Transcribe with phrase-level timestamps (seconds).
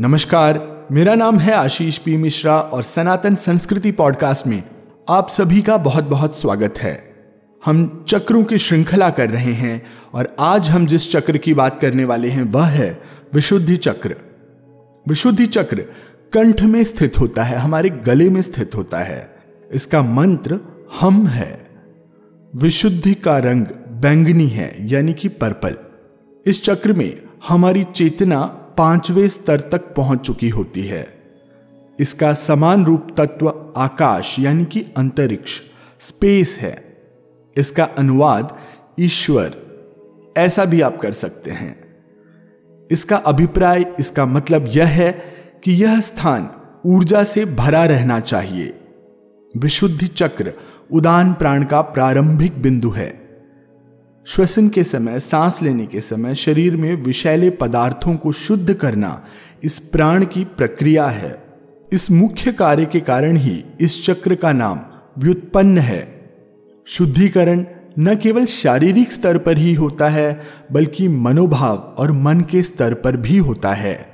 [0.00, 4.62] नमस्कार, मेरा नाम है आशीष पी मिश्रा और सनातन संस्कृति पॉडकास्ट में
[5.08, 7.14] आप सभी का बहुत बहुत स्वागत है।
[7.64, 12.04] हम चक्रों की श्रृंखला कर रहे हैं और आज हम जिस चक्र की बात करने
[12.04, 13.02] वाले हैं वह है
[13.34, 14.16] विशुद्धि चक्र।
[15.08, 15.84] विशुद्धि चक्र
[16.32, 19.36] कंठ में स्थित होता है, हमारे गले में स्थित होता है।
[19.72, 20.60] इसका मंत्र
[21.00, 21.66] हम है।
[22.54, 25.76] विशुद्धि का रंग बैंगनी है, यानी कि पर्पल।
[26.46, 31.22] इस चक्र में हमारी चेतना पाँचवें स्तर तक पहुँच चुकी होती है।
[32.00, 35.60] इसका समान रूप तत्व आकाश, यानी कि अंतरिक्ष,
[36.00, 36.98] स्पेस है।
[37.56, 38.56] इसका अनुवाद
[39.00, 39.54] ईश्वर,
[40.36, 41.96] ऐसा भी आप कर सकते हैं।
[42.90, 45.24] इसका अभिप्राय, इसका मतलब यह है
[45.64, 46.50] कि यह स्थान
[46.86, 48.80] ऊर्जा से भरा रहना चाहिए।
[49.56, 50.52] विशुद्धि चक्र,
[50.92, 53.25] उदान प्राण का प्रारंभिक बिंदु है।
[54.28, 59.24] श्वसन के समय, सांस लेने के समय शरीर में विषैले पदार्थों को शुद्ध करना
[59.62, 61.44] इस प्राण की प्रक्रिया है।
[61.92, 64.80] इस मुख्य कार्य के कारण ही इस चक्र का नाम
[65.18, 66.30] व्युत्पन्न है।
[66.86, 67.64] शुद्धिकरण
[67.98, 73.16] न केवल शारीरिक स्तर पर ही होता है, बल्कि मनोभाव और मन के स्तर पर
[73.16, 74.08] भी होता है।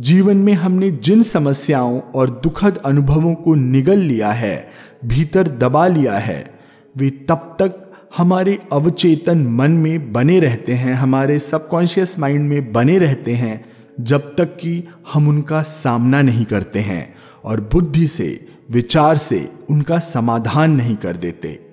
[0.00, 4.68] जीवन में हमने जिन समस्याओं और दुखद अनुभवों को निगल लिया है,
[5.04, 6.58] भीतर दबा लिया है,
[6.96, 7.82] वे तब तक
[8.16, 13.64] हमारे अवचेतन मन में बने रहते हैं, हमारे सबकॉन्शियस माइंड में बने रहते हैं,
[14.00, 19.98] जब तक कि हम उनका सामना नहीं करते हैं और बुद्धि से, विचार से उनका
[19.98, 21.66] समाधान नहीं कर देते।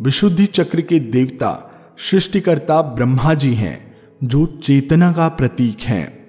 [0.00, 6.20] विशुद्धि चक्र के देवता, सृष्टिकर्ता ब्रह्मा जी हैं, जो चेतना का प्रतीक हैं।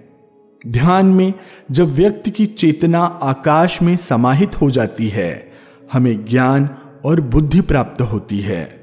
[0.68, 1.34] ध्यान में,
[1.72, 5.52] जब व्यक्ति की चेतना आकाश में समाहित हो जाती है,
[5.94, 6.70] हमें ज्ञान
[7.06, 8.81] और बुद्धि प्राप्त होती है।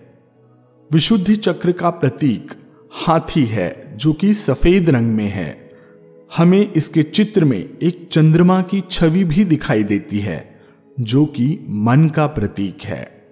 [0.92, 2.52] विशुद्धि चक्र का प्रतीक
[2.92, 5.68] हाथी है, जो कि सफ़ेद रंग में है।
[6.36, 10.60] हमें इसके चित्र में एक चंद्रमा की छवि भी दिखाई देती है,
[11.00, 13.22] जो कि मन का प्रतीक है।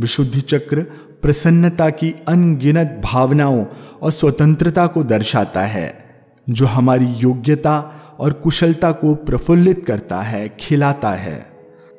[0.00, 0.82] विशुद्धि चक्र
[1.22, 3.64] प्रसन्नता की अनगिनत भावनाओं
[4.02, 6.04] और स्वतंत्रता को दर्शाता है,
[6.50, 11.46] जो हमारी योग्यता और कुशलता को प्रफुल्लित करता है, खिलाता है।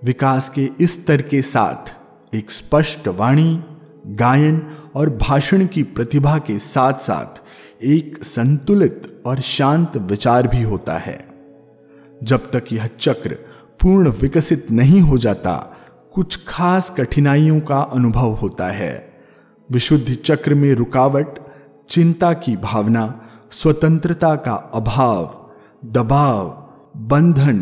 [0.03, 1.95] विकास के इस स्तर के साथ
[2.35, 3.63] एक स्पष्ट वाणी
[4.05, 7.41] गायन और भाषण की प्रतिभा के साथ साथ
[7.83, 11.27] एक संतुलित और शांत विचार भी होता है।
[12.23, 13.33] जब तक यह चक्र
[13.81, 15.77] पूर्ण विकसित नहीं हो जाता,
[16.13, 19.13] कुछ खास कठिनाइयों का अनुभव होता है।
[19.71, 21.39] विशुद्धि चक्र में रुकावट,
[21.89, 23.21] चिंता की भावना,
[23.51, 25.51] स्वतंत्रता का अभाव,
[25.85, 27.59] दबाव, बंधन,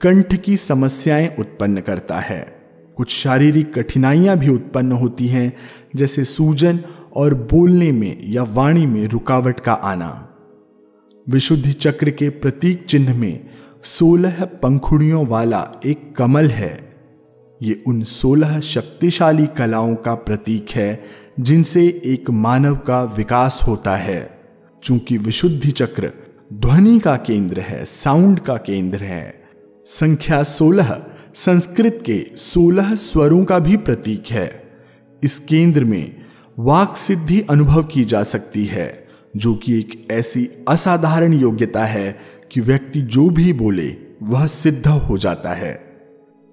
[0.00, 2.57] कंठ की समस्याएँ उत्पन्न करता है।
[2.98, 5.52] कुछ शारीरिक कठिनाइयाँ भी उत्पन्न होती हैं,
[5.96, 6.80] जैसे सूजन
[7.16, 10.28] और बोलने में या वाणी में रुकावट का आना।
[11.28, 13.50] विशुद्धि चक्र के प्रतीक चिन्ह में
[13.84, 16.96] सोलह पंखुड़ियों वाला एक कमल है।
[17.62, 21.04] ये उन सोलह शक्तिशाली कलाओं का प्रतीक है,
[21.40, 24.38] जिनसे एक मानव का विकास होता है।
[24.82, 26.12] चूँकि विशुद्धि चक्र
[26.52, 29.42] ध्वनि का केंद्र है, साउंड का केंद्र है,
[29.86, 31.02] संख्या सोलह
[31.38, 34.62] संस्कृत के सोलह स्वरों का भी प्रतीक है।
[35.22, 36.14] इस केंद्र में
[36.58, 39.06] वाक सिद्धि अनुभव की जा सकती है,
[39.36, 42.18] जो कि एक ऐसी असाधारण योग्यता है
[42.52, 45.72] कि व्यक्ति जो भी बोले, वह सिद्ध हो जाता है।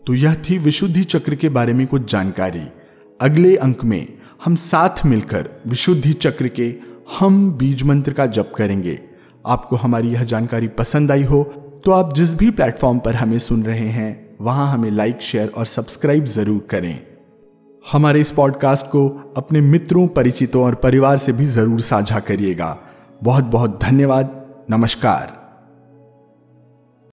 [0.08, 2.68] तो यह थी विशुद्धि चक्र के बारे में कुछ जानकारी।
[3.22, 4.08] अगले अंक में
[4.46, 6.74] हम साथ मिलकर विशुद्धि चक्र के
[7.20, 9.00] हम बीज मंत्र का जप करेंगे।
[9.48, 11.44] आपको हमारी यह जानकारी पसंद आई हो
[11.86, 15.66] तो आप जिस भी प्लेटफॉर्म पर हमें सुन रहे हैं वहाँ हमें लाइक शेयर और
[15.66, 17.00] सब्सक्राइब ज़रूर करें।
[17.92, 22.78] हमारे इस पॉडकास्ट को अपने मित्रों, परिचितों और परिवार से भी ज़रूर साझा करिएगा।
[23.24, 25.45] बहुत बहुत धन्यवाद। नमस्कार।